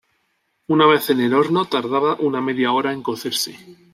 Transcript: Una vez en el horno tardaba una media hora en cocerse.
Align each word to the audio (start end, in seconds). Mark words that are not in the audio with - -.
Una 0.65 0.87
vez 0.87 1.11
en 1.11 1.19
el 1.19 1.35
horno 1.35 1.65
tardaba 1.65 2.15
una 2.19 2.41
media 2.41 2.71
hora 2.71 2.91
en 2.91 3.03
cocerse. 3.03 3.59